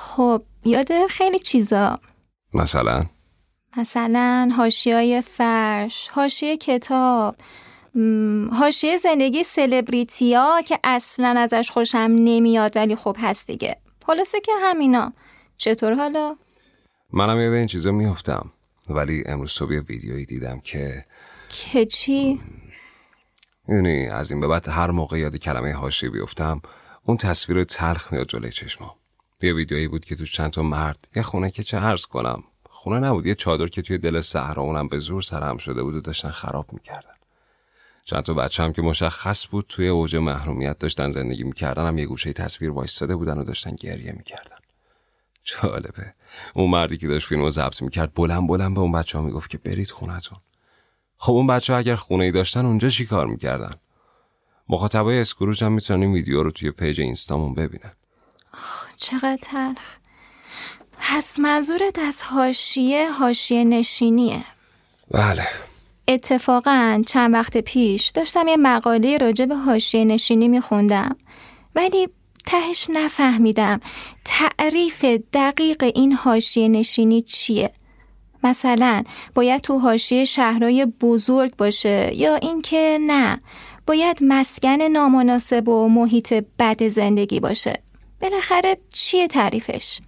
[0.00, 1.98] خب یاد خیلی چیزا.
[2.54, 3.04] مثلا؟
[3.76, 7.36] مثلا هاشیای فرش هاشیه کتاب
[8.52, 13.76] هاشیه زندگی سلبریتیا که اصلا ازش خوشم نمیاد ولی خب هست دیگه.
[14.06, 15.12] خلاصه که همینا.
[15.56, 16.36] چطور حالا؟
[17.12, 18.52] منم یاد این چیزا میافتم.
[18.90, 21.04] ولی امروز صبح یه ویدیویی دیدم که
[21.48, 22.40] که چی؟
[23.68, 26.62] یعنی از این به بعد هر موقع یاد کلمه حاشیه بیفتم
[27.04, 28.97] اون تصویر تلخ میاد جلوی چشمام.
[29.42, 31.08] یه ویدیویی بود که توش چند تا مرد.
[31.16, 32.44] یه خونه که چه عرض کنم.
[32.70, 36.00] خونه نبود یه چادر که توی دل صحرا اونم به زور سرهم شده بود و
[36.00, 37.14] داشتن خراب می‌کردن.
[38.04, 42.06] چند تا بچه هم که مشخص بود توی اوج محرومیت داشتن زندگی می‌کردن هم یه
[42.06, 44.56] گوشه تصویر وایستاده بودن و داشتن گریه می‌کردن.
[45.44, 46.14] جالبه.
[46.54, 49.50] اون مردی که داشت فیلم رو ضبط می‌کرد بلند بلند به اون بچه ها می‌گفت
[49.50, 50.38] که برید خونتون.
[51.16, 53.74] خب اون بچه ها اگر خونه ای داشتن اونجا چی کار می‌کردن؟
[54.68, 57.92] مخاطبای اسکروج هم می‌تونن ویدیو رو توی پیج اینستامون ببینن.
[58.96, 59.96] چقدر تلخ.
[60.98, 64.44] پس منظورت از حاشیه حاشیه نشینیه.
[65.10, 65.48] بله.
[66.08, 71.16] اتفاقا چند وقت پیش داشتم یه مقاله راجع به حاشیه نشینی میخوندم
[71.74, 72.08] ولی
[72.46, 73.80] تهش نفهمیدم
[74.24, 77.72] تعریف دقیق این حاشیه نشینی چیه.
[78.44, 79.02] مثلا
[79.34, 83.38] باید تو هاشیه شهرهای بزرگ باشه یا اینکه نه
[83.86, 87.82] باید مسکن نامناسب و محیط بد زندگی باشه.
[88.20, 90.00] بالاخره چیه تعریفش؟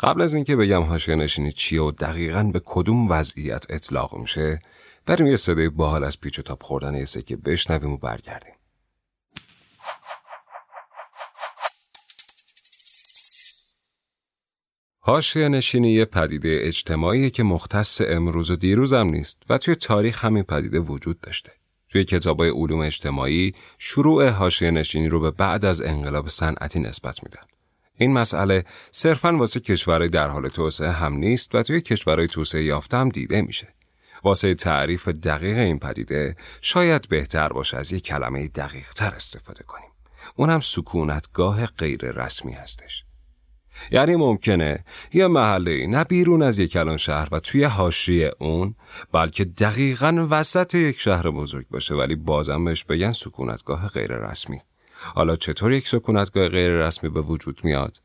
[0.00, 4.58] قبل از اینکه بگم حاشیه نشینی چیه و دقیقا به کدوم وضعیت اطلاق میشه
[5.06, 8.54] بریم یه صدای باحال از پیچ و تاب خوردن یه سکه بشنویم و برگردیم
[15.04, 20.24] حاشیه نشینی یه پدیده اجتماعیه که مختص امروز و دیروز هم نیست و توی تاریخ
[20.24, 21.52] همین پدیده وجود داشته.
[21.92, 27.42] توی کتابای علوم اجتماعی شروع حاشیه نشینی رو به بعد از انقلاب صنعتی نسبت میدن.
[27.98, 32.96] این مسئله صرفا واسه کشورهای در حال توسعه هم نیست و توی کشورهای توسعه یافته
[32.96, 33.68] هم دیده میشه.
[34.24, 39.90] واسه تعریف دقیق این پدیده شاید بهتر باشه از یک کلمه دقیق تر استفاده کنیم.
[40.36, 43.04] اونم سکونتگاه غیر رسمی هستش.
[43.90, 48.74] یعنی ممکنه یه محله نه بیرون از یک کلان شهر و توی حاشیه اون
[49.12, 54.60] بلکه دقیقا وسط یک شهر بزرگ باشه ولی بازم بهش بگن سکونتگاه غیر رسمی
[55.14, 58.00] حالا چطور یک سکونتگاه غیر رسمی به وجود میاد؟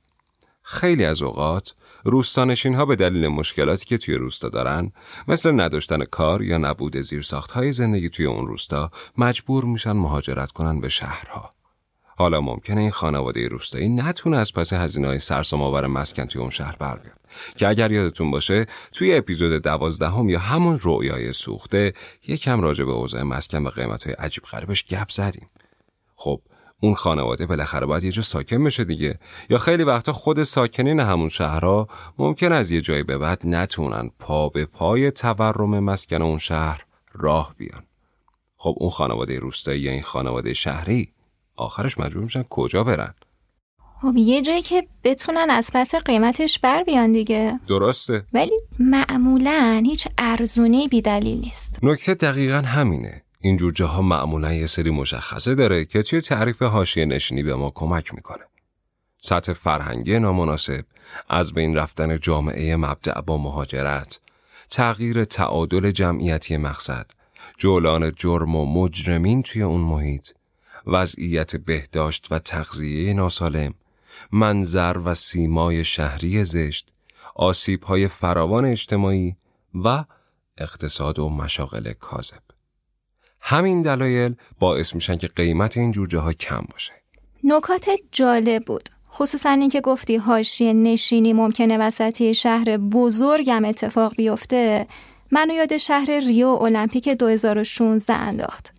[0.63, 1.73] خیلی از اوقات
[2.03, 4.91] روستانشین ها به دلیل مشکلاتی که توی روستا دارن
[5.27, 10.79] مثل نداشتن کار یا نبود زیرساخت های زندگی توی اون روستا مجبور میشن مهاجرت کنن
[10.81, 11.56] به شهرها
[12.19, 16.49] حالا ممکنه این خانواده روستایی نتونه از پس هزینه های سرسام آور مسکن توی اون
[16.49, 17.17] شهر بر بیاد
[17.55, 21.93] که اگر یادتون باشه توی اپیزود دوازدهم یا همون رویای سوخته
[22.27, 25.49] یکم راجع به اوضاع مسکن و قیمت های عجیب غریبش گپ زدیم.
[26.15, 26.41] خب
[26.79, 29.19] اون خانواده بالاخره باید یه جا ساکن بشه دیگه.
[29.49, 31.87] یا خیلی وقتا خود ساکنین همون شهرها
[32.17, 37.55] ممکن از یه جایی به بعد نتونن پا به پای تورم مسکن اون شهر راه
[37.57, 37.83] بیان.
[38.57, 41.13] خب اون خانواده روستایی یا این خانواده شهری
[41.57, 43.13] آخرش مجبور میشن کجا برن.
[44.01, 47.59] خب یه جایی که بتونن از پس قیمتش بر بیان دیگه.
[47.67, 48.25] درسته.
[48.33, 51.79] ولی معمولا هیچ ارزونی بی دلیل نیست.
[51.83, 53.23] نکته دقیقا همینه.
[53.39, 57.71] این جور جاها معمولا یه سری مشخصه داره که توی تعریف حاشیه نشینی به ما
[57.75, 58.43] کمک می‌کنه.
[59.21, 60.85] سطح فرهنگی نامناسب،
[61.29, 64.19] از بین رفتن جامعه مبدع با مهاجرت،
[64.69, 67.11] تغییر تعادل جمعیتی مقصد،
[67.57, 70.29] جولان جرم و مجرمین توی اون محیط،
[70.87, 73.73] وضعیت بهداشت و تغذیه ناسالم،
[74.31, 76.89] منظر و سیمای شهری زشت،
[77.35, 79.35] آسیب های فراوان اجتماعی
[79.75, 80.05] و
[80.57, 82.41] اقتصاد و مشاغل کاذب.
[83.41, 86.93] همین دلایل باعث میشن که قیمت این جوجه ها کم باشه.
[87.43, 88.89] نکات جالب بود.
[89.11, 94.87] خصوصا اینکه گفتی حاشیه نشینی ممکنه وسطی شهر بزرگم اتفاق بیفته
[95.31, 98.76] منو یاد شهر ریو المپیک 2016 انداخت.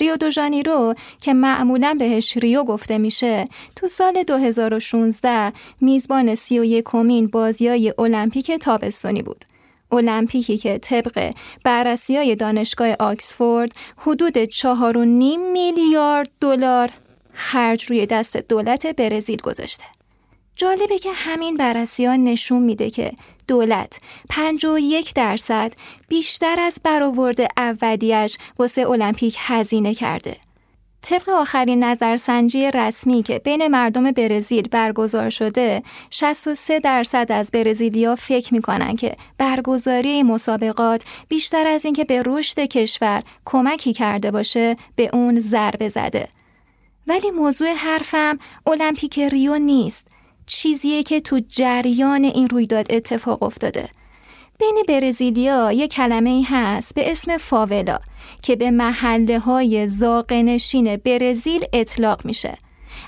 [0.00, 3.44] ریو دو ژانیرو که معمولا بهش ریو گفته میشه
[3.76, 9.44] تو سال 2016 میزبان سی و یکمین بازیای المپیک تابستانی بود.
[9.92, 11.30] المپیکی که طبق
[11.64, 14.58] بررسی های دانشگاه آکسفورد حدود 4.5
[15.52, 16.90] میلیارد دلار
[17.32, 19.84] خرج روی دست دولت برزیل گذاشته.
[20.56, 23.12] جالبه که همین بررسی ها نشون میده که
[23.50, 23.98] دولت.
[24.28, 25.72] 51 درصد
[26.08, 30.36] بیشتر از برآورد اولیش واسه المپیک هزینه کرده.
[31.02, 38.54] طبق آخرین نظرسنجی رسمی که بین مردم برزیل برگزار شده 63 درصد از برزیلیا فکر
[38.54, 45.40] می‌کنن که برگزاری مسابقات بیشتر از اینکه به رشد کشور کمکی کرده باشه به اون
[45.40, 46.28] ضربه زده.
[47.06, 50.19] ولی موضوع حرفم المپیک ریو نیست.
[50.50, 53.88] چیزیه که تو جریان این رویداد اتفاق افتاده.
[54.58, 57.98] بین برزیلیا یه کلمه ای هست به اسم فاولا
[58.42, 62.58] که به محله های زاقنشین برزیل اطلاق میشه.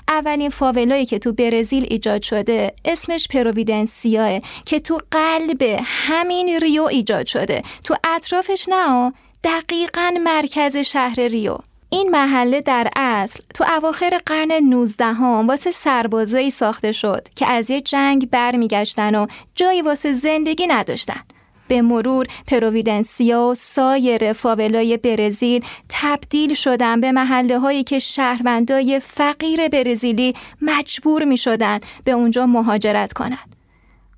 [0.07, 7.25] اولین فاولایی که تو برزیل ایجاد شده اسمش پروویدنسیاه که تو قلب همین ریو ایجاد
[7.25, 7.61] شده.
[7.83, 9.13] تو اطرافش نه
[9.43, 11.57] دقیقا مرکز شهر ریو.
[11.93, 17.69] این محله در اصل تو اواخر قرن 19 هم واسه سربازایی ساخته شد که از
[17.69, 21.19] یه جنگ برمیگشتن و جایی واسه زندگی نداشتن.
[21.67, 29.67] به مرور پروویدنسیا و سایر فاولای برزیل تبدیل شدن به محله هایی که شهروندای فقیر
[29.67, 33.55] برزیلی مجبور می شدن به اونجا مهاجرت کنند.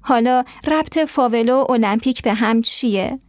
[0.02, 3.20] حالا ربط فاولا و المپیک به هم چیه؟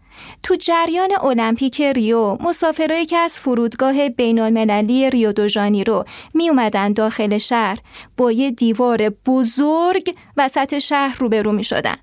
[0.42, 5.48] تو جریان المپیک ریو مسافرایی که از فرودگاه بین المللی ریو دو
[5.86, 6.04] رو
[6.34, 7.78] می اومدن داخل شهر
[8.16, 11.96] با یه دیوار بزرگ وسط شهر روبرو می شدن.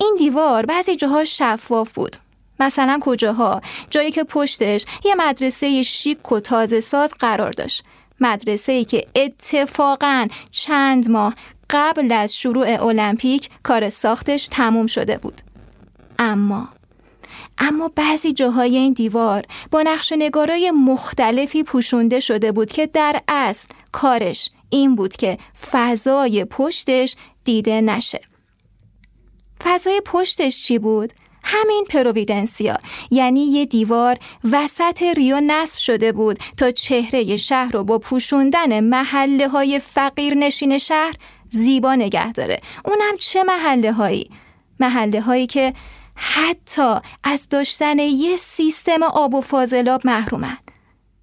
[0.00, 2.16] این دیوار بعضی جاها شفاف بود.
[2.60, 7.84] مثلا کجاها؟ جایی که پشتش یه مدرسه شیک و تازه ساز قرار داشت.
[8.20, 11.34] مدرسه ای که اتفاقا چند ماه
[11.70, 15.40] قبل از شروع المپیک کار ساختش تموم شده بود.
[16.18, 16.68] اما
[17.60, 23.68] اما بعضی جاهای این دیوار با نقش نگارای مختلفی پوشونده شده بود که در اصل
[23.92, 25.38] کارش این بود که
[25.70, 28.20] فضای پشتش دیده نشه
[29.64, 31.12] فضای پشتش چی بود؟
[31.44, 32.76] همین پروویدنسیا
[33.10, 34.16] یعنی یه دیوار
[34.52, 40.78] وسط ریو نصب شده بود تا چهره شهر رو با پوشوندن محله های فقیر نشین
[40.78, 41.14] شهر
[41.48, 44.30] زیبا نگه داره اونم چه محله هایی؟
[44.80, 45.74] محله هایی که
[46.22, 46.94] حتی
[47.24, 50.56] از داشتن یه سیستم آب و فاضلاب محرومن.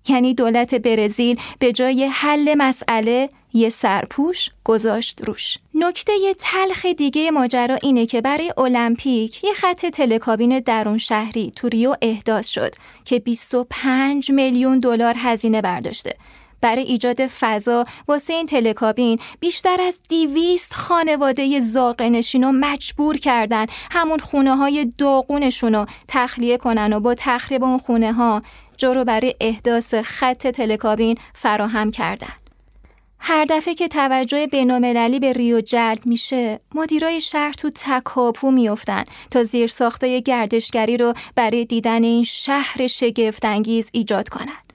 [0.09, 5.57] یعنی دولت برزیل به جای حل مسئله یه سرپوش گذاشت روش.
[5.73, 11.67] نکته یه تلخ دیگه ماجرا اینه که برای المپیک یه خط تلکابین درون شهری تو
[11.67, 16.13] ریو احداث شد که 25 میلیون دلار هزینه برداشته.
[16.61, 24.19] برای ایجاد فضا واسه این تلکابین بیشتر از دیویست خانواده زاقنشین رو مجبور کردن همون
[24.19, 28.41] خونه های داغونشون رو تخلیه کنن و با تخریب اون خونه ها
[28.77, 32.33] جا برای احداث خط تلکابین فراهم کردن.
[33.19, 39.43] هر دفعه که توجه بینالمللی به ریو جلب میشه مدیرای شهر تو تکاپو میافتن تا
[39.43, 44.66] زیر ساختای گردشگری رو برای دیدن این شهر شگفتانگیز ایجاد کنن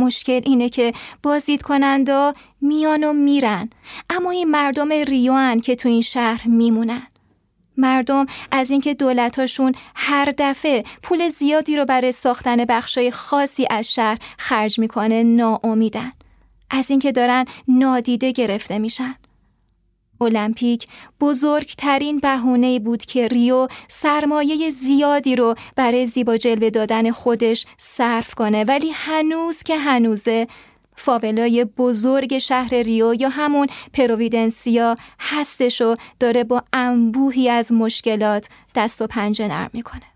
[0.00, 0.92] مشکل اینه که
[1.22, 3.70] بازدید کنندا میان و میرن.
[4.10, 7.06] اما این مردم ریوان که تو این شهر میمونن.
[7.76, 14.18] مردم از اینکه دولتاشون هر دفعه پول زیادی رو برای ساختن بخشای خاصی از شهر
[14.38, 16.10] خرج می‌کنه ناامیدن.
[16.70, 19.14] از اینکه دارن نادیده گرفته میشن.
[20.22, 20.86] المپیک
[21.20, 28.64] بزرگترین بهونه بود که ریو سرمایه زیادی رو برای زیبا جلوه دادن خودش صرف کنه.
[28.64, 30.46] ولی هنوز که هنوزه
[30.96, 39.02] فاولای بزرگ شهر ریو یا همون پروویدنسیا هستش و داره با انبوهی از مشکلات دست
[39.02, 40.09] و پنجه نرم می‌کنه.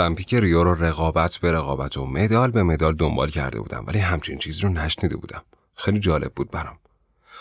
[0.00, 4.38] المپیک ریو رو رقابت به رقابت و مدال به مدال دنبال کرده بودم ولی همچین
[4.38, 5.42] چیز رو نشنیده بودم.
[5.74, 6.78] خیلی جالب بود برام.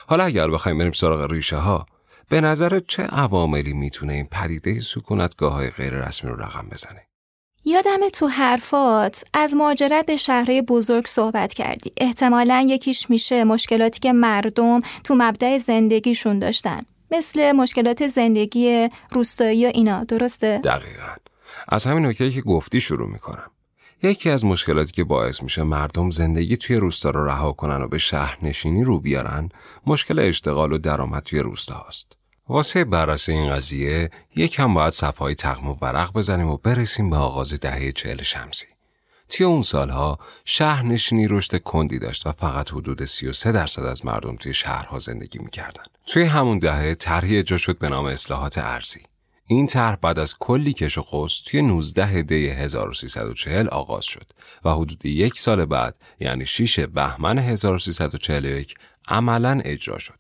[0.08, 1.86] حالا اگر بخوایم بریم سراغ ریشه ها
[2.30, 7.06] به نظر چه عواملی می‌تونه این پدیده سکونتگاه های غیر رسمی رو رقم بزنه؟
[7.66, 11.92] یادم تو حرفات از مهاجرت به شهرهای بزرگ صحبت کردی.
[11.98, 16.82] احتمالا یکیش میشه مشکلاتی که مردم تو مبدع زندگیشون داشتن.
[17.12, 21.16] مثل مشکلات زندگی روستایی و اینا درسته؟ دقیقا.
[21.68, 23.52] از همین نکته که گفتی شروع می‌کنم
[24.04, 27.98] یکی از مشکلاتی که باعث میشه مردم زندگی توی روستا رو رها کنن و به
[27.98, 29.50] شهر نشینی رو بیارن
[29.86, 32.18] مشکل اشتغال و درآمد توی روستا هست.
[32.50, 37.54] واسه بررسی این قضیه یکم باید صفحای تقم و ورق بزنیم و برسیم به آغاز
[37.54, 38.68] دهه چهل شمسی.
[39.30, 44.36] توی اون سالها شهر نشینی رشد کندی داشت و فقط حدود 33 درصد از مردم
[44.36, 45.84] توی شهرها زندگی می‌کردن.
[46.08, 49.00] توی همون دهه طرحی اجرا شد به نام اصلاحات ارزی.
[49.52, 54.32] این طرح بعد از کلی کش و قوس توی 19 دی 1340 آغاز شد
[54.66, 58.76] و حدود یک سال بعد یعنی 6 بهمن 1341
[59.08, 60.20] عملا اجرا شد.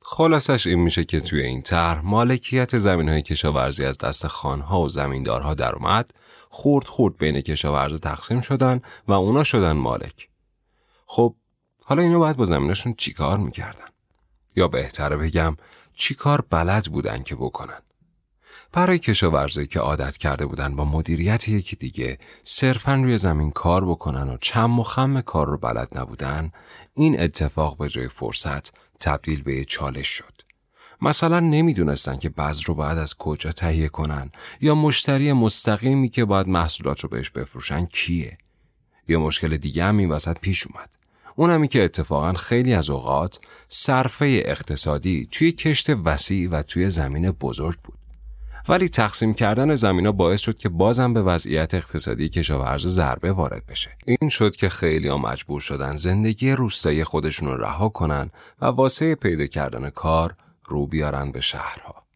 [0.00, 4.88] خلاصش این میشه که توی این طرح مالکیت زمین های کشاورزی از دست خانها و
[4.88, 6.10] زمیندارها در اومد
[6.50, 10.28] خورد خورد بین کشاورز تقسیم شدن و اونا شدن مالک.
[11.06, 11.34] خب
[11.84, 13.88] حالا اینا باید با زمینشون چیکار می‌کردن؟
[14.56, 15.56] یا بهتره بگم
[15.94, 17.82] چیکار بلد بودن که بکنن؟
[18.76, 24.28] برای کشاورزی که عادت کرده بودن با مدیریت یکی دیگه صرفا روی زمین کار بکنن
[24.28, 26.52] و چم و خم کار رو بلد نبودن
[26.94, 30.32] این اتفاق به جای فرصت تبدیل به چالش شد.
[31.00, 34.30] مثلا نمی‌دونستن که بذر رو باید از کجا تهیه کنن
[34.60, 38.38] یا مشتری مستقیمی که باید محصولات رو بهش بفروشن کیه.
[39.08, 40.90] یه مشکل دیگه هم این وسط پیش اومد.
[41.36, 47.78] اونمی که اتفاقا خیلی از اوقات صرفه اقتصادی توی کشت وسیع و توی زمین بزرگ
[47.84, 48.05] بود.
[48.68, 53.90] ولی تقسیم کردن زمینا باعث شد که بازم به وضعیت اقتصادی کشاورز ضربه وارد بشه.
[54.06, 58.30] این شد که خیلی ها مجبور شدن زندگی روستایی خودشون رو رها کنن
[58.60, 62.06] و واسه پیدا کردن کار رو بیارن به شهرها.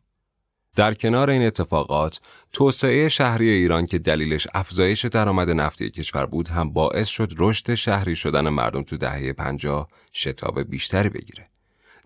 [0.76, 2.20] در کنار این اتفاقات،
[2.52, 8.16] توسعه شهری ایران که دلیلش افزایش درآمد نفتی کشور بود هم باعث شد رشد شهری
[8.16, 11.46] شدن مردم تو دهه 50 شتاب بیشتری بگیره.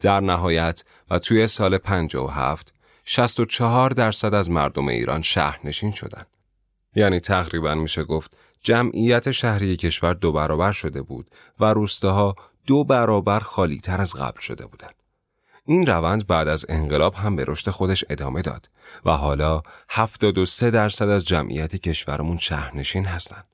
[0.01, 2.75] در نهایت و توی سال 57
[3.05, 6.27] 64 درصد از مردم ایران شهرنشین شدند.
[6.95, 11.31] یعنی تقریبا میشه گفت جمعیت شهری کشور دو برابر شده بود
[11.61, 12.35] و روستاها
[12.67, 14.95] دو برابر خالی تر از قبل شده بودند.
[15.67, 18.71] این روند بعد از انقلاب هم به رشد خودش ادامه داد
[19.05, 23.45] و حالا 73 درصد از جمعیت کشورمون شهرنشین هستند.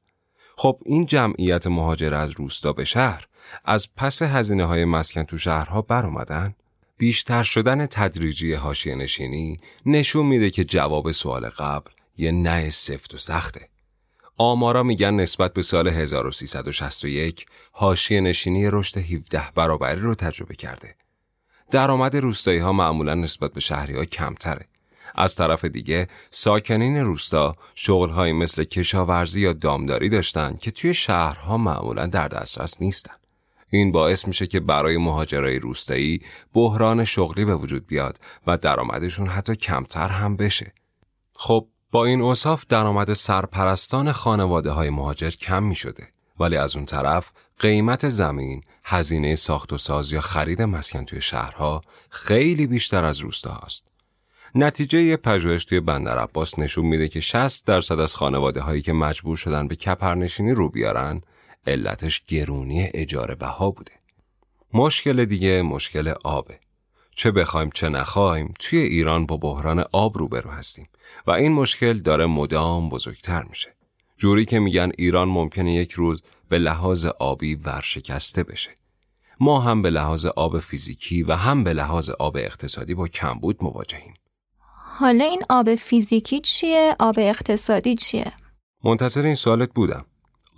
[0.56, 3.26] خب این جمعیت مهاجر از روستا به شهر
[3.64, 6.54] از پس هزینه های مسکن تو شهرها بر اومدن
[7.00, 13.16] بیشتر شدن تدریجی حاشیه نشینی نشون میده که جواب سوال قبل یه نه سفت و
[13.16, 13.68] سخته.
[14.36, 20.94] آمارا میگن نسبت به سال 1361 حاشیه نشینی رشد 17 برابری رو تجربه کرده.
[21.70, 24.66] درآمد روستایی ها معمولا نسبت به شهری ها کمتره.
[25.14, 32.06] از طرف دیگه ساکنین روستا شغلهایی مثل کشاورزی یا دامداری داشتن که توی شهرها معمولا
[32.06, 33.19] در دسترس نیستن.
[33.70, 36.20] این باعث میشه که برای مهاجرای روستایی
[36.54, 40.72] بحران شغلی به وجود بیاد و درآمدشون حتی کمتر هم بشه.
[41.36, 46.08] خب با این اوصاف درآمد سرپرستان خانواده های مهاجر کم می شده.
[46.40, 51.80] ولی از اون طرف قیمت زمین، هزینه ساخت و ساز یا خرید مسکن توی شهرها
[52.10, 53.84] خیلی بیشتر از روستا هست.
[54.54, 59.36] نتیجه پژوهش توی بندر عباس نشون میده که 60 درصد از خانواده هایی که مجبور
[59.36, 61.22] شدن به کپرنشینی رو بیارن
[61.66, 63.92] علتش گرونی اجاره بها بوده.
[64.74, 66.58] مشکل دیگه مشکل آبه.
[67.16, 70.88] چه بخوایم چه نخوایم توی ایران با بحران آب روبرو هستیم
[71.26, 73.68] و این مشکل داره مدام بزرگتر میشه.
[74.16, 78.70] جوری که میگن ایران ممکنه یک روز به لحاظ آبی ورشکسته بشه.
[79.40, 84.14] ما هم به لحاظ آب فیزیکی و هم به لحاظ آب اقتصادی با کمبود مواجهیم.
[84.98, 88.32] حالا این آب فیزیکی چیه؟ آب اقتصادی چیه؟
[88.84, 90.04] منتظر این سوالت بودم.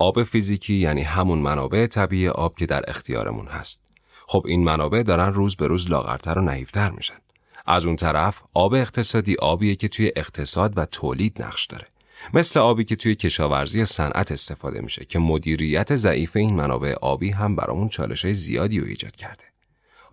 [0.02, 3.80] آب فیزیکی یعنی همون منابع طبیعی آب که در اختیارمون هست.
[4.26, 7.18] خب این منابع دارن روز به روز لاغرتر و نحیفتر میشن.
[7.66, 11.86] از اون طرف آب اقتصادی آبیه که توی اقتصاد و تولید نقش داره.
[12.34, 17.56] مثل آبی که توی کشاورزی صنعت استفاده میشه که مدیریت ضعیف این منابع آبی هم
[17.56, 19.44] برامون چالش زیادی رو ایجاد کرده.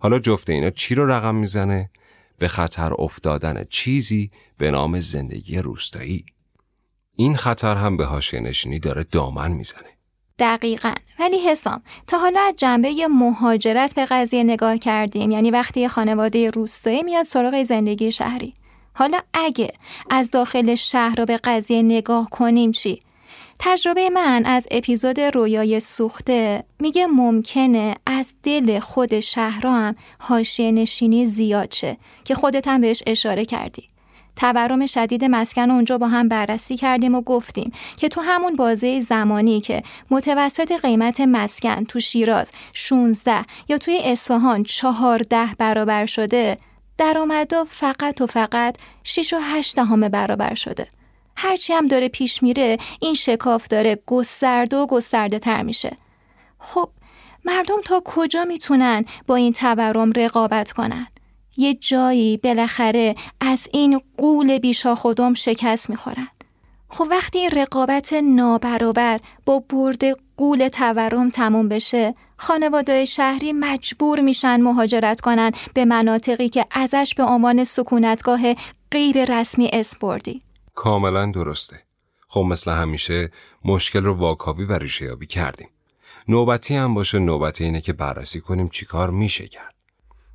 [0.00, 1.90] حالا جفت اینا چی رو رقم می‌زنه؟
[2.38, 6.24] به خطر افتادن چیزی به نام زندگی روستایی.
[7.20, 9.88] این خطر هم به نشینی داره دامن می‌زنه.
[10.38, 16.50] دقیقا ولی حسام تا حالا از جنبه مهاجرت به قضیه نگاه کردیم یعنی وقتی خانواده
[16.50, 18.54] روستایی میاد سراغ زندگی شهری
[18.94, 19.72] حالا اگه
[20.10, 22.98] از داخل شهر رو به قضیه نگاه کنیم چی؟
[23.58, 31.26] تجربه من از اپیزود رویای سوخته میگه ممکنه از دل خود شهر هم حاشیه نشینی
[31.26, 33.86] زیاد شه که خودت هم بهش اشاره کردی.
[34.40, 39.60] تورم شدید مسکن اونجا با هم بررسی کردیم و گفتیم که تو همون بازه زمانی
[39.60, 46.56] که متوسط قیمت مسکن تو شیراز 16 یا توی اصفهان 14 برابر شده
[46.98, 50.88] درآمدا فقط و فقط 6 و 8 دهم برابر شده.
[51.36, 55.96] هرچی هم داره پیش میره این شکاف داره گسترده و گسترده تر میشه.
[56.58, 56.90] خب
[57.44, 61.06] مردم تا کجا می‌تونن با این تورم رقابت کنن؟
[61.60, 66.28] یه جایی بالاخره از این قول بیشا خودم شکست می‌خورن.
[66.88, 70.02] خب وقتی رقابت نابرابر با برد
[70.36, 77.22] قول تورم تموم بشه خانواده شهری مجبور میشن مهاجرت کنن به مناطقی که ازش به
[77.22, 78.40] عنوان سکونتگاه
[78.90, 80.42] غیر رسمی اسپوردی
[80.74, 81.82] کاملا درسته.
[82.28, 83.30] خب مثل همیشه
[83.64, 85.68] مشکل رو واکاوی و ریشه یابی کردیم.
[86.28, 89.69] نوبتی هم باشه نوبتی اینه که بررسی کنیم چیکار میشه کرد.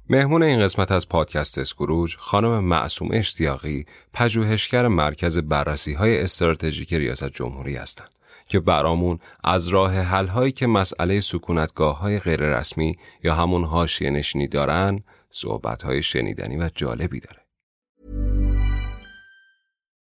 [0.10, 7.30] مهمون این قسمت از پادکست اسکروج خانم معصوم اشتیاقی پژوهشگر مرکز بررسی های استراتژیک ریاست
[7.30, 8.10] جمهوری هستند
[8.48, 14.10] که برامون از راه حل هایی که مسئله سکونتگاه های غیر رسمی یا همون حاشیه
[14.10, 17.45] نشینی دارن صحبت های شنیدنی و جالبی داره.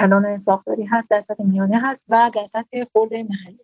[0.00, 3.60] کلان ساختاری هست در سطح میانه هست و در سطح خورده محلی.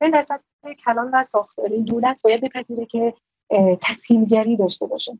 [0.00, 3.14] این در سطح کلان و ساختاری دولت باید بپذیره که
[3.80, 5.18] تسهیلگری داشته باشه.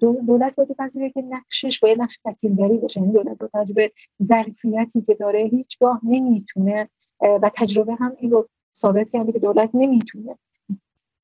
[0.00, 3.00] دولت باید بپذیره که نقشش باید نقش تسهیلگری باشه.
[3.00, 6.88] این یعنی دولت با تجربه ظرفیتی که داره هیچگاه نمی‌تونه
[7.20, 10.38] و تجربه هم این رو ثابت کرده که دولت نمی‌تونه.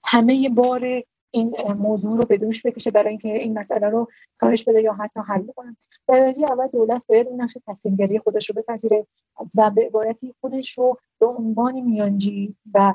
[0.04, 1.02] همه بار
[1.34, 5.20] این موضوع رو به دوش بکشه برای اینکه این مسئله رو کاهش بده یا حتی
[5.20, 5.76] حل بکنه.
[6.08, 9.06] در درجه اول دولت باید این نقش تصمیمگیری خودش رو بپذیره
[9.54, 12.94] و به عبارتی خودش رو به عنوان میانجی و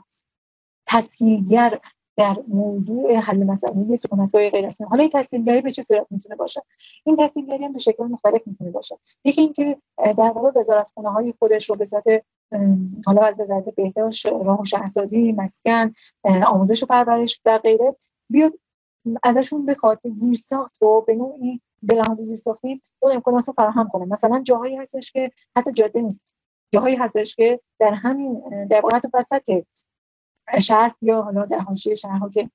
[0.87, 1.79] تسهیلگر
[2.17, 4.87] در موضوع حل مسئله سکونتگاه غیر رسمی.
[4.87, 6.61] حالا این تسهیلگری به چه صورت می‌تونه باشه؟
[7.03, 8.97] این تسهیلگری هم به شکل مختلف می‌تونه باشه.
[9.23, 12.03] یکی اینکه در واقع وزارتخونه های خودش رو به ذات
[13.05, 15.93] حالا از وزارت بهداشت راه شهرسازی مسکن
[16.47, 17.95] آموزش و پرورش و غیره
[18.29, 18.53] بیاد
[19.23, 23.53] ازشون بخواد که زیر ساخت رو به نوعی به لحاظ زیر ساختی اون امکانات رو
[23.53, 24.05] فراهم کنه.
[24.05, 26.33] مثلا جاهایی هستش که حتی جاده نیست.
[26.73, 29.63] جاهایی هستش که در همین در واقع وسط
[30.61, 32.49] شهر یا حالا در حاشیه شهرها که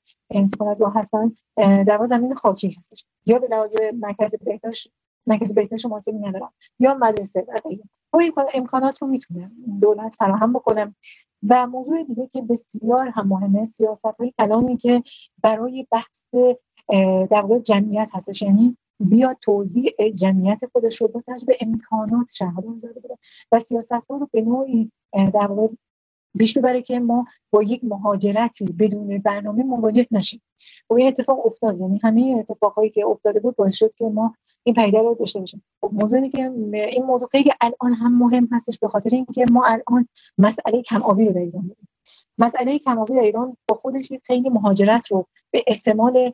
[0.44, 3.06] سکونتگاه هستن در زمین خاکی هستش.
[3.26, 4.92] یا به لحاظ مرکز بهداشت
[5.26, 6.48] مرکز بهداشت مناسبی ندارن.
[6.78, 7.60] یا مدرسه و
[8.12, 10.94] خب این امکانات رو می‌تونه دولت فراهم بکنه.
[11.48, 15.02] و موضوع دیگه که بسیار هم مهمه سیاست های کلامی که
[15.42, 16.24] برای بحث
[17.30, 18.42] در واقع جمعیت هستش.
[18.42, 23.18] یعنی بیا توضیح جمعیت خودش رو با به امکانات شهرها زده بده
[23.52, 25.68] و سیاست ها رو به نوعی در واقع
[26.38, 30.40] پیش ببره که ما با یک مهاجرتی بدون برنامه مواجه نشیم.
[30.90, 31.80] و خب این اتفاق افتاد.
[31.80, 35.64] یعنی همه اتفاقایی که افتاده بود باعث شد که ما این پیدا رو داشته باشیم.
[35.81, 40.09] خب موضوعی که این موضوع خیلی الان هم مهم هستش به خاطر اینکه ما الان
[40.38, 41.88] مسئله کم آبی رو در ایران داریم.
[42.38, 46.33] مسئله کم آبی در ایران با خودش خیلی مهاجرت رو به احتمال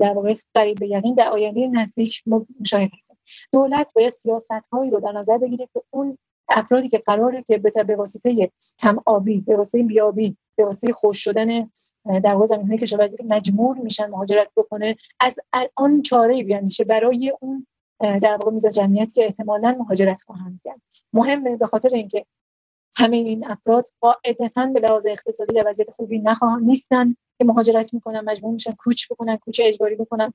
[0.00, 2.22] در واقع قریب به یقین در آینده نزدیک
[2.60, 3.16] مشاهده هستیم.
[3.52, 7.96] دولت باید سیاست هایی رو در نظر بگیره که اون افرادی که قراره که به
[7.96, 11.70] واسطه کم آبی به واسطه بیابی به واسطه خوش شدن
[12.04, 14.96] در واقع زمین های کشاورزی که مجبور میشن مهاجرت بکنه.
[15.20, 17.66] از الان چاره بیاندیشه برای اون
[18.00, 20.80] در واقع میزان جمعیت که احتمالا مهاجرت خواهند کرد.
[21.12, 22.26] مهمه به خاطر اینکه
[22.96, 28.20] همه این افراد قاعدتا به لحاظ اقتصادی در وضعیت خوبی نخواهند نیستن که مهاجرت می‌کنن
[28.20, 30.32] مجبور میشن کوچ بکنن کوچ اجباری بکنن.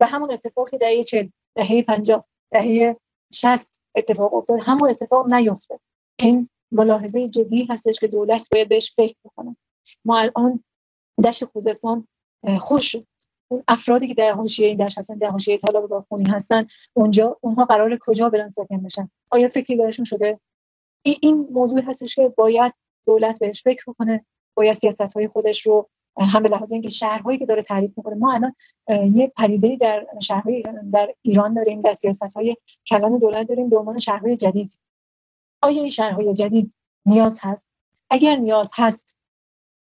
[0.00, 2.96] و همون اتفاق که دهه 40 دهه 50 دهه
[3.32, 5.80] 60 اتفاق افتاد همون اتفاق نیفته.
[6.18, 9.56] این ملاحظه جدی هستش که دولت باید بهش فکر بکنه.
[10.04, 10.64] ما الان
[11.24, 12.08] دشت خوزستان
[12.58, 13.06] خوش شد.
[13.50, 17.64] اون افرادی که در حاشیه این دشت هستن در حاشیه طالب باخونی هستن اونجا اونها
[17.64, 20.40] قرار کجا برن ساکن بشن؟ آیا فکری براشون شده؟
[21.02, 22.72] این موضوع هستش که باید
[23.06, 25.88] دولت بهش فکر کنه باید سیاست های خودش رو
[26.24, 28.54] هم به لحاظ اینکه شهرهایی که داره تعریف می‌کنه ما الان
[29.14, 32.56] یه پدیده در شهرهای در ایران داریم در سیاست های
[32.86, 34.78] کلان دولت داریم به عنوان شهرهای جدید.
[35.62, 36.72] آیا این شهرهای جدید
[37.06, 37.66] نیاز هست؟
[38.10, 39.16] اگر نیاز هست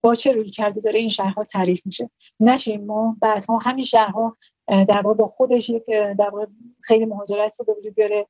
[0.02, 4.38] با چه روی کرده داره این شهرها تعریف میشه؟ نشیم ما بعدها همین شهرها
[4.68, 5.86] در واقع با خودش یک
[6.20, 6.46] در واقع
[6.82, 8.28] خیلی مهاجرت رو به وجود بیاره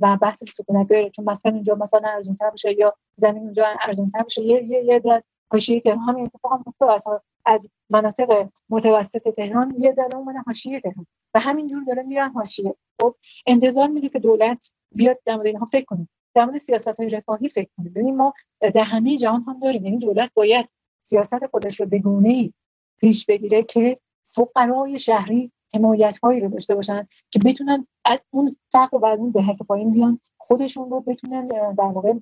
[0.00, 1.10] و بحث سکونت بیاره.
[1.10, 4.84] چون مسکن اونجا مثلا ارزون تر بشه یا زمین اونجا ارزون تر بشه یه یه
[4.84, 5.02] یه
[5.50, 7.04] حاشیه تهران همین اتفاق هم از
[7.44, 11.06] از مناطق متوسط تهران یه در اون حاشیه تهران.
[11.34, 12.74] و همینجور داره میرن حاشیه.
[13.00, 13.14] خب
[13.46, 16.08] انتظار میده که دولت بیاد در مورد اینها فکر کنه.
[16.34, 19.84] در مورد سیاست های رفاهی فکر کنیم ببین ما در همه جهان هم داریم.
[19.84, 20.68] یعنی دولت باید
[21.02, 22.52] سیاست خودش رو به گونه
[23.00, 28.96] پیش بگیره که فقرای شهری حمایت هایی رو داشته باشن که بتونن از اون فقر
[28.96, 32.12] و از اون دهک پایین بیان خودشون رو بتونن در واقع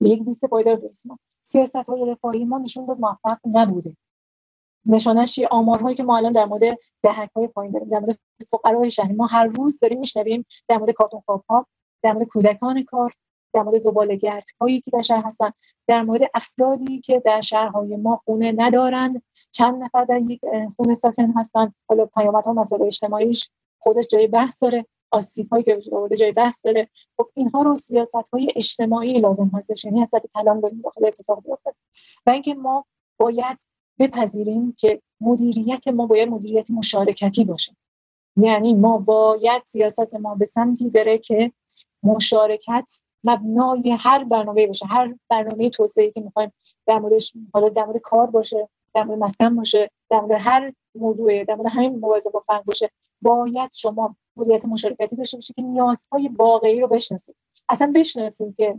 [0.00, 1.18] به یک زیست پایدار برسونن.
[1.44, 3.96] سیاست های رفاهی ما نشون داد موفق نبوده.
[4.86, 6.62] نشانش آمارهایی که ما الان در مورد
[7.02, 8.18] دهک های پایین داریم در مورد
[8.50, 11.66] فقرای شهری ما هر روز داریم میشنویم در مورد کارتون ها
[12.02, 13.12] در مورد کودکان کار
[13.54, 15.50] در مورد زبالگرد هایی که در شهر هستن
[15.86, 19.22] در مورد افرادی که در شهرهای ما خونه ندارند.
[19.50, 20.40] چند نفر در یک
[20.76, 21.72] خونه ساکن هستن.
[21.88, 24.86] حالا پیامدها مسائل اجتماعیش خودش جای بحث داره.
[25.14, 26.88] آسیب هایی که وجود آورده جای بحث داره.
[27.16, 29.84] خب اینها رو سیاست های اجتماعی لازم هستش.
[29.84, 31.74] یعنی حضرت کلام داریم داخل اتفاق بیفته.
[32.26, 32.84] و اینکه ما
[33.16, 33.66] باید
[33.98, 37.76] بپذیریم که مدیریت ما باید مدیریت مشارکتی باشه.
[38.36, 41.52] یعنی ما باید سیاست ما به سمتی بره که
[42.02, 44.86] مشارکت مبنای هر برنامه باشه.
[44.86, 46.52] هر برنامه توسعه که می‌خوایم
[46.86, 51.44] در موردش حالا در مورد کار باشه در مورد مسکن باشه در مورد هر موضوع
[51.44, 52.90] در مورد همین مبارزه با فقر باشه
[53.22, 57.36] باید شما مدیریت مشارکتی داشته باشید که نیازهای واقعی رو بشناسید
[57.68, 58.78] اصلا بشناسید که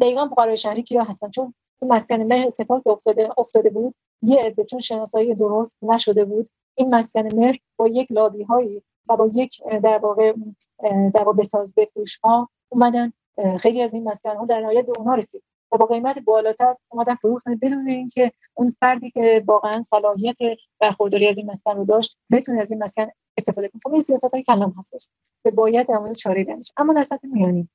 [0.00, 1.30] دقیقا فقرای شهری کیا هستن.
[1.30, 3.94] چون این مسکن مهر اتفاق افتاده افتاده بود.
[4.22, 6.48] یه عده چون شناسایی درست نشده بود.
[6.74, 10.32] این مسکن مهر با یک لابی هایی و با یک در واقع
[11.14, 13.12] در واقع بساز بفروش ها اومدن.
[13.58, 15.42] خیلی از این مسکن ها در نهایت به اونها رسید.
[15.76, 20.36] با قیمت بالاتر اومدن فروختن بدون اینکه اون فردی که واقعا صلاحیت
[20.80, 23.06] برخورداری از این مسکن رو داشت بتونه از این مسکن
[23.38, 23.80] استفاده کنه.
[23.84, 25.08] خب این سیاست های کلام هستش.
[25.44, 27.68] که باید در مورد چاره اما در سطح میانی.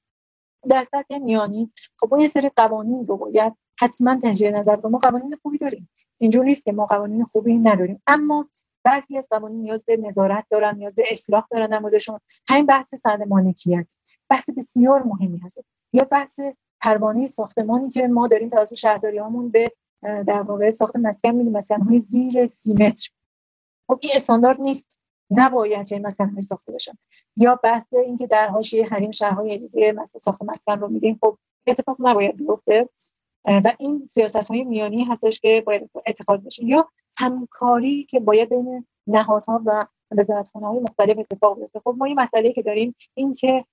[0.69, 5.37] در سطح میانی خب با یه سری قوانین رو باید حتما تجدید نظر ما قوانین
[5.41, 5.89] خوبی داریم.
[6.17, 8.01] اینجور نیست که ما قوانین خوبی نداریم.
[8.07, 8.49] اما
[8.83, 12.19] بعضی از قوانین نیاز به نظارت دارن نیاز به اصلاح دارن در موردشون.
[12.47, 13.93] همین بحث سند مالکیت
[14.29, 15.59] بحث بسیار مهمی هست.
[15.93, 16.39] یا بحث
[16.83, 21.51] پروانه ساختمانی که ما داریم توسط شهرداری هامون به در واقع ساخت مسکن میدیم.
[21.51, 23.09] مسکن های زیر سی متر.
[23.87, 24.97] خب این استاندارد نیست.
[25.31, 26.91] نباید چه مسکن های ساخته بشن
[27.37, 31.17] یا بحث اینکه در حاشیه حریم شهرهای اجازه ساخت مسکن رو میدیم.
[31.21, 32.89] خب اتفاق نباید بیفته.
[33.45, 36.65] و این سیاست های میانی هستش که باید اتخاذ بشه.
[36.65, 41.79] یا همکاری که باید بین نهادها و وزارتخانه های مختلف اتفاق بیفته.
[41.79, 43.65] خب ما این مسئله که داریم این که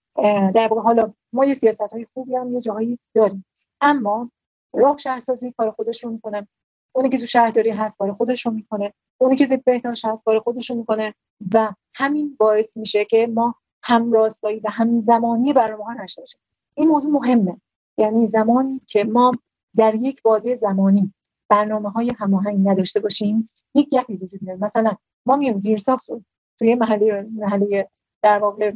[0.55, 3.45] در واقع حالا ما یه سیاست های خوبی هم یه جاهایی داریم.
[3.81, 4.31] اما
[4.73, 6.49] راه شهرسازی کار خودش رو می‌کنه.
[6.93, 8.93] اونی که تو شهرداری هست کار خودش رو می‌کنه.
[9.19, 11.15] اونی که بهداشت هست کار خودش رو می‌کنه.
[11.55, 16.41] و همین باعث میشه که ما هم راستایی و هم زمانی برنامه ها نشته باشیم.
[16.75, 17.61] این موضوع مهمه.
[17.99, 19.33] یعنی زمانی که ما
[19.77, 21.15] در یک بازی زمانی
[21.49, 24.93] برنامه های هماهنگ نداشته باشیم یک گپی وجود میاد مثلا
[25.27, 26.11] ما میایم زیر ساخت
[26.59, 27.89] توی محله محله
[28.23, 28.73] در واقع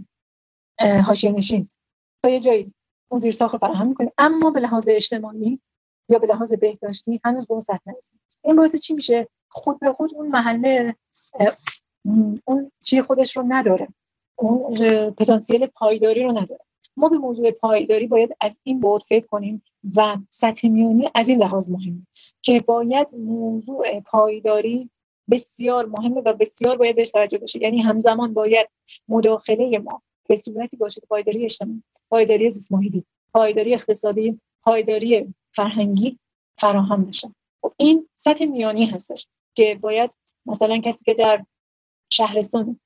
[0.80, 1.68] حاشیه نشین
[2.22, 2.74] تا یه جایی
[3.08, 5.60] اون زیر ساخت رو فراهم می‌کنیم اما به لحاظ اجتماعی
[6.08, 9.92] یا به لحاظ بهداشتی هنوز به اون سطح نرسیم این باعث چی میشه؟ خود به
[9.92, 10.94] خود اون محله
[12.44, 13.88] اون چی خودش رو نداره.
[14.36, 14.74] اون
[15.10, 16.60] پتانسیل پایداری رو نداره.
[16.96, 19.62] ما به موضوع پایداری باید از این بود فکر کنیم
[19.96, 22.06] و سطح میونی از این لحاظ مهمه
[22.42, 24.90] که باید موضوع پایداری
[25.30, 27.62] بسیار مهمه و بسیار باید بهش توجه بشه.
[27.62, 28.68] یعنی همزمان باید
[29.08, 36.18] مداخله ما به صورتی باشه پایداری اجتماعی پایداری زیست محیطی پایداری اقتصادی پایداری فرهنگی
[36.58, 37.34] فراهم بشه.
[37.62, 40.10] خب این سطح میانی هستش که باید
[40.46, 41.44] مثلا کسی که در
[42.10, 42.80] شهرستان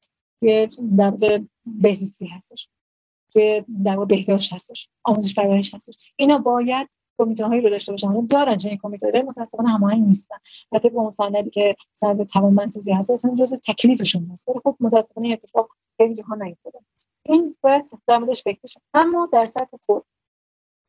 [0.99, 2.69] در بهزیستی هستش
[3.33, 8.27] توی در بهداشت هستش آموزش پرورش هستش اینا باید کمیته هایی رو داشته باشن.
[8.27, 10.37] دارن چنین کمیته هایی متاسفانه هماهنگ نیستن.
[10.73, 14.49] و طبق اون سندی که سند تمام منسوزی هست اصلا جزء تکلیفشون هست.
[14.49, 16.79] ولی خب متاسفانه اتفاق خیلی جاها نیفتاده.
[17.29, 18.61] این باید در موردش فکر
[18.95, 20.05] اما در سطح خود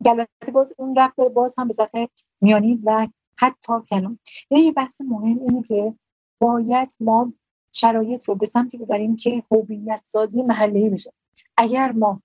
[0.06, 2.06] البته باز اون رفت باز هم به سطح
[2.42, 4.20] میانی و حتی کلام
[4.52, 5.94] یه بحث مهم اینه که
[6.40, 7.34] باید ما
[7.72, 11.12] شرایط رو به سمتی ببریم که هویت سازی محله بشه.
[11.58, 12.22] اگر ما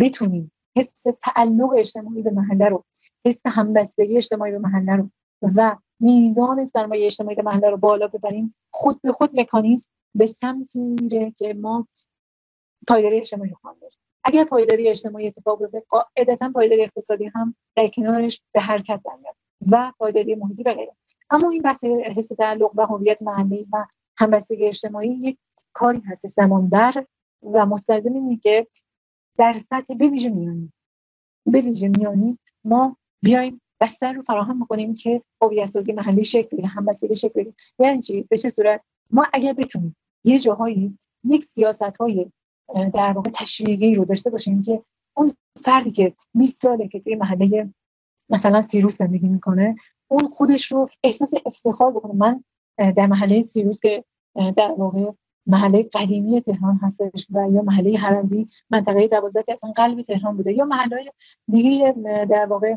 [0.00, 2.84] بتونیم حس تعلق اجتماعی به محله رو
[3.26, 5.10] حس همبستگی اجتماعی به محله رو
[5.42, 10.78] و میزان سرمایه اجتماعی به محله رو بالا ببریم خود به خود مکانیزم به سمتی
[10.78, 11.86] میره که ما
[12.88, 13.98] پایداری اجتماعی خواهیم داشت.
[14.24, 19.36] اگر پایداری اجتماعی اتفاق بیفته قاعدتا پایداری اقتصادی هم در کنارش به حرکت میاد
[19.70, 20.92] و پایداری محیطی و غیره.
[21.30, 25.38] اما این بحث حس تعلق و هویت محلی و همبستگی اجتماعی یک
[25.72, 27.06] کاری هست زمان بر
[27.42, 28.66] و مستلزم اینه که
[29.38, 30.72] در سطح بویژه میانی
[31.44, 37.14] بویژه میانی ما بیایم بستر رو فراهم می‌کنیم که هویت سازی محلی شکل بگیره همبستگی
[37.14, 37.54] شکل بگیره.
[37.78, 42.30] یعنی چی؟ به چه صورت؟ ما اگر بتونیم یه جاهایی یک سیاست های
[42.94, 44.82] در واقع تشویقی رو داشته باشیم که
[45.16, 45.32] اون
[45.64, 47.70] فردی که 20 ساله که توی محله
[48.28, 49.76] مثلا سیروس زندگی می‌کنه
[50.08, 52.14] اون خودش رو احساس افتخار بکنه.
[52.14, 52.44] من
[52.92, 54.04] در محله سیروس که
[54.56, 55.12] در واقع
[55.46, 60.52] محله قدیمی تهران هستش و یا محله هرندی منطقه دوازده که اصلا قلب تهران بوده
[60.52, 61.12] یا محله
[61.48, 61.94] دیگه
[62.30, 62.76] در واقع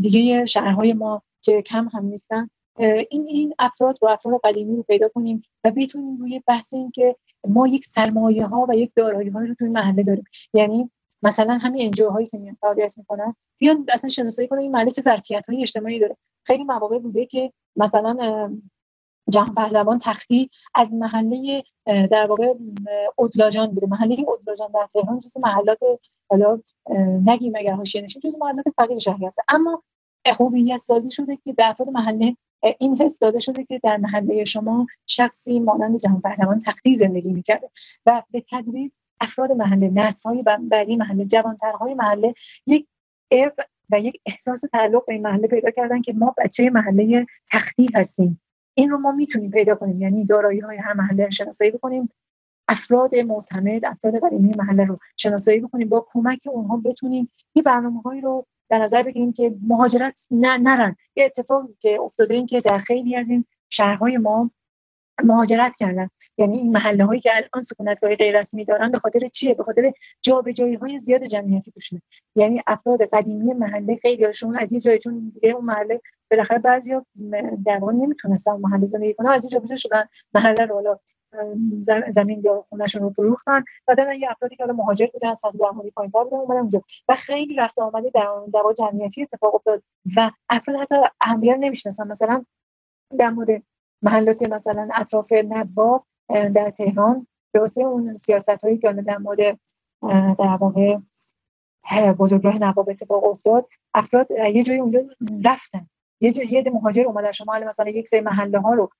[0.00, 5.08] دیگه شهرهای ما که کم هم نیستن این این افراد و افراد قدیمی رو پیدا
[5.08, 7.16] کنیم و بتونیم روی بحث این که
[7.48, 10.24] ما یک سرمایه ها و یک دارایی رو توی محله داریم.
[10.54, 10.90] یعنی
[11.22, 15.02] مثلا همین انجیو هایی که میان فعالیت می‌کنن بیان اصلا شناسایی کنن این محله چه
[15.02, 16.16] ظرفیت های اجتماعی داره.
[16.44, 18.16] خیلی مواقع بوده که مثلا
[19.28, 22.54] جهان پهلوان تختی از محله در واقع
[23.18, 23.86] ادلاجان بوده.
[23.86, 25.80] محله ادلاجان در تهران جز محلات
[26.30, 26.60] حالا
[27.26, 29.38] نگیم اگر حاشیه نشین جز محلات فقیر شهری هست.
[29.48, 29.82] اما
[30.40, 32.36] هویت سازی شده که به افراد محله
[32.78, 37.70] این حس داده شده که در محله شما شخصی مانند جهان پهلوان تختی زندگی می‌کرده
[38.06, 42.34] و به تدریج افراد محله نسل‌های بعدی محله جوانترهای محله
[42.66, 42.86] یک
[43.30, 43.54] ارق
[43.90, 48.40] و یک احساس تعلق به این محله پیدا کردن که ما بچه محله تختی هستیم.
[48.74, 52.08] این رو ما می‌تونیم پیدا کنیم یعنی دارایی های هر محله شناسایی بکنیم.
[52.68, 58.20] افراد معتمد افراد قدیمی محله رو شناسایی بکنیم با کمک اونها بتونیم این برنامه هایی
[58.20, 60.96] رو در نظر بگیریم که مهاجرت نرن.
[61.16, 64.50] یه اتفاقی که افتاده این که در خیلی از این شهرهای ما
[65.24, 66.10] مهاجرت کردن.
[66.38, 69.92] یعنی این محله هایی که الان سکونتگاه غیر رسمی دارن به خاطر چیه؟ به خاطر
[70.22, 72.02] جابجایی های زیاد جمعیتی توشونه.
[72.36, 76.00] یعنی افراد قدیمی محله خیلی هاشون از یه جای چون دیگه اون محله
[76.30, 77.06] بالاخره بعضیا
[77.66, 80.02] در واقع نمی‌تونستن محله زندگی کنن از جا شدن
[80.34, 80.98] محله رو حالا
[82.08, 83.60] زمین یا خونهشون رو فروختن.
[83.86, 86.82] بعدا یه افرادی که مهاجر بودن سطح درآمدی پایین‌تر بودن اومدن اونجا.
[87.08, 89.82] و خیلی رفت آمده در دوا جمعیتی اتفاق افتاد.
[90.16, 92.08] و افراد حتی اهمیت نمی‌شناسن.
[92.08, 92.44] مثلا
[93.18, 93.62] در مورد
[94.02, 99.58] محلات مثلا اطراف نبا در تهران به واسه اون سیاست هایی که در مورد
[100.38, 100.96] در واقع
[102.18, 105.00] بزرگراه نواب اتفاق افتاد افراد یه جایی اونجا
[105.44, 105.88] رفتن.
[106.20, 107.32] یه جایی یه مهاجر اومدن.
[107.32, 108.90] شما مثلا یک سری محله ها رو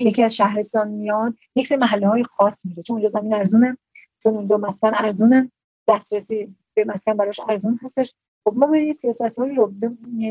[0.00, 2.82] یکی از شهرستان میاد یک سری محله های خاص میره.
[2.82, 3.78] چون اونجا زمین ارزونه
[4.22, 5.50] چون اونجا مسکن ارزونه
[5.88, 8.14] دسترسی به مسکن براش ارزون هستش.
[8.44, 9.72] خب ما باید سیاست هایی رو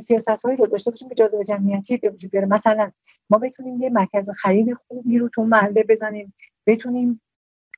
[0.01, 2.47] سیاست هایی رو داشته باشیم که جاذبه جمعیتی به وجود بیاره.
[2.47, 2.91] مثلا
[3.29, 6.33] ما بتونیم یه مرکز خرید خوبی رو تو محله بزنیم
[6.67, 7.21] بتونیم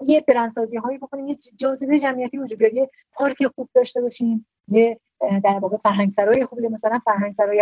[0.06, 5.00] یه برندسازی هایی بکنیم یه جاذبه جمعیتی وجود بیاره یه پارک خوب داشته باشیم یه
[5.44, 7.58] در واقع فرهنگ سرای خوبی مثلا فرهنگ سرای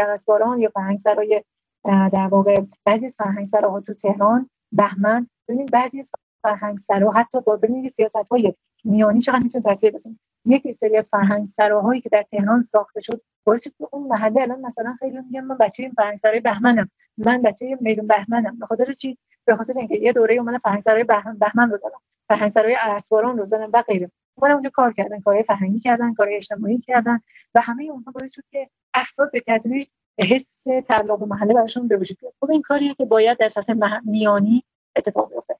[0.59, 1.43] یا فرهنگ سرای
[1.85, 6.11] در واقع بعضی از فرهنگ سراها تو تهران بهمن ببینید بعضی از
[6.43, 11.09] فرهنگ سرا حتی با ببینید سیاست های میانی چقدر می‌تونه تاثیر بزنه یک سری از
[11.09, 15.41] فرهنگ سراهایی که در تهران ساخته شد باعث شد اون محله الان مثلا خیلی میگن
[15.41, 16.89] من بچه فرهنگ سرای بهمنم.
[17.17, 18.59] من بچه میدون بهمنم.
[18.59, 21.97] به خاطر چی؟ به خاطر اینکه یه دوره اومدن فرهنگ سرای بهمن, بهمن رو زدن.
[22.27, 24.11] فرهنگ سرای ارسباران رو زدن و غیره.
[24.37, 27.19] اونجا کار کردن کارهای فرهنگی کردن کارهای اجتماعی کردن
[27.55, 29.87] و همه اونها باعث شد که افراد به تدریج
[30.19, 33.73] حس تعلق به محله براشون به وجود خب این کاریه که باید در سطح
[34.03, 34.63] میانی
[34.95, 35.55] اتفاق بیفته.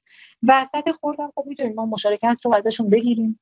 [0.48, 3.40] و سطح خوردن خب می‌تونیم ما مشارکت رو ازشون بگیریم.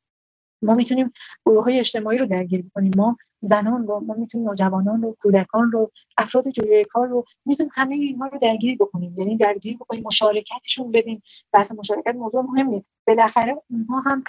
[0.63, 1.13] ما می‌تونیم
[1.47, 5.91] گروه های اجتماعی رو درگیر کنیم ما زنان رو ما می‌تونیم نوجوانان رو کودکان رو
[6.19, 9.19] افراد جویای کار رو می‌تونیم همه اینها رو درگیر بکنیم.
[9.19, 11.23] یعنی درگیر بکنیم مشارکتشون بدیم.
[11.53, 12.85] بحث مشارکت موضوع مهمیه.
[13.07, 14.25] بالاخره اونها هم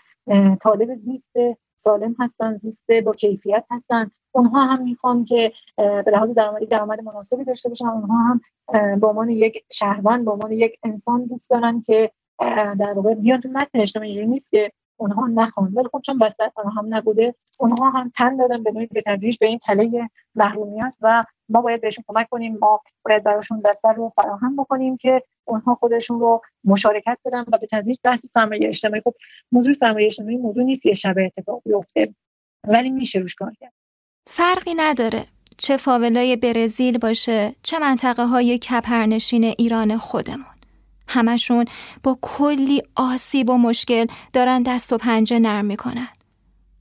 [0.56, 1.32] طالب زیست
[1.76, 4.12] سالم هستن زیست با کیفیت هستن.
[4.32, 7.88] اونها هم می‌خوان که به لحاظ درآمدی درآمد مناسبی داشته باشن.
[7.88, 8.42] اونها هم
[9.00, 12.12] به عنوان یک شهروند به عنوان یک انسان دوست دارن که
[12.80, 15.74] در واقع بیان تو متن اجتماعی اینجوری نیست که اونها نخوان.
[15.74, 19.60] ولی خب چون بستر فراهم نبوده اونها هم تن دادن به به تدریج به این
[19.60, 22.58] تله محرومیت و ما باید بهشون کمک کنیم.
[22.58, 27.68] ما باید براشون بستر رو فراهم بکنیم که اونها خودشون رو مشارکت بدن و به
[27.72, 29.02] تدریج بحث سرمایه اجتماعی.
[29.02, 29.14] خب
[29.52, 32.16] موضوع سرمایه اجتماعی موضوع نیست یه شب اتفاق بیفته
[32.68, 33.74] ولی میشه روش کار کرد.
[34.28, 35.24] فرقی نداره
[35.58, 40.55] چه فاولای برزیل باشه چه منطقه های کپرنشین ایران خودمون.
[41.08, 41.66] همشون
[42.04, 46.08] با کلی آسیب و مشکل دارن دست و پنجه نرم می‌کنن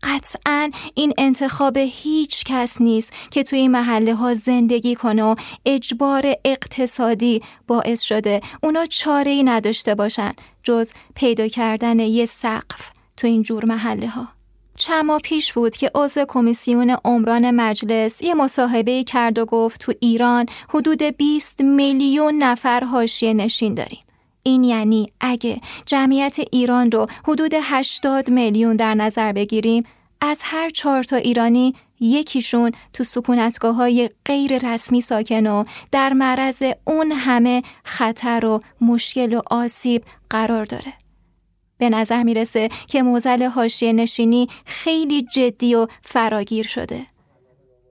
[0.05, 5.35] قطعا این انتخاب هیچ کس نیست که توی محله ها زندگی کنه و
[5.67, 10.33] اجبار اقتصادی باعث شده اونا چاره ای نداشته باشن
[10.63, 14.29] جز پیدا کردن یه سقف تو این جور محله ها.
[14.77, 19.93] چند ماه پیش بود که عضو کمیسیون عمران مجلس یه مصاحبه کرد و گفت تو
[20.01, 24.01] ایران حدود 20 میلیون نفر حاشیه نشین داریم.
[24.47, 29.83] این یعنی اگه جمعیت ایران رو حدود 80 میلیون در نظر بگیریم
[30.21, 36.63] از هر چهار تا ایرانی یکیشون تو سکونتگاه های غیر رسمی ساکن و در معرض
[36.85, 40.93] اون همه خطر و مشکل و آسیب قرار داره.
[41.79, 47.07] به نظر می‌رسه که موزل حاشیه نشینی خیلی جدی و فراگیر شده.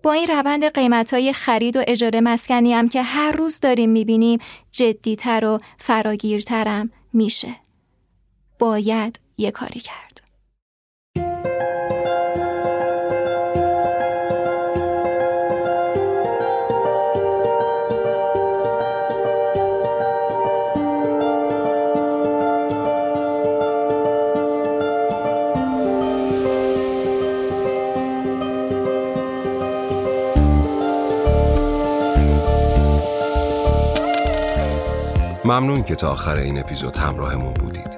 [0.03, 4.39] با این روند قیمت های خرید و اجاره مسکنی هم که هر روز داریم می‌بینیم
[4.71, 7.55] جدیتر و فراگیرترم میشه.
[8.59, 10.12] باید یه کاری کرد.
[35.53, 37.89] ممنون که تا آخر این اپیزود همراهمون بودید.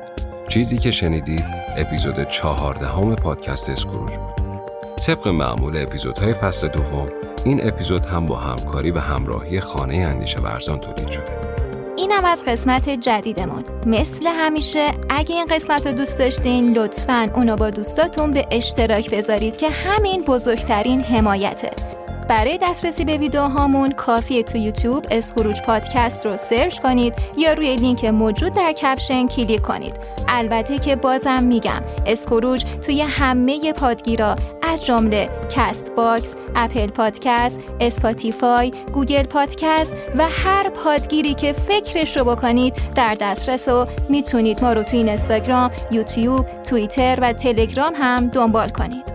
[0.49, 1.45] چیزی که شنیدید
[1.77, 4.65] اپیزود چهاردهم پادکست اسکروج بود.
[5.05, 7.05] طبق معمول اپیزودهای فصل دوم
[7.45, 11.55] این اپیزود هم با همکاری و همراهی خانه اندیشه ورزان تولید شده.
[11.97, 17.69] اینم از قسمت جدیدمون مثل همیشه اگه این قسمت رو دوست داشتین لطفا اونو با
[17.69, 21.94] دوستاتون به اشتراک بذارید که همین بزرگترین حمایته
[22.27, 28.05] برای دسترسی به ویدیوهامون کافیه تو یوتیوب اسکروج پادکست رو سرچ کنید یا روی لینک
[28.05, 35.29] موجود در کپشن کلیک کنید البته که بازم میگم اسکروج توی همه پادگیرا از جمله
[35.51, 43.15] کست باکس، اپل پادکست، اسپاتیفای، گوگل پادکست و هر پادگیری که فکرش رو بکنید در
[43.19, 49.14] دسترس و می‌تونید ما رو توی اینستاگرام، یوتیوب، توییتر و تلگرام هم دنبال کنید.